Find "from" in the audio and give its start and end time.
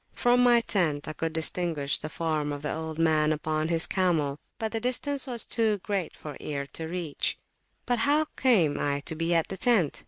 0.13-0.41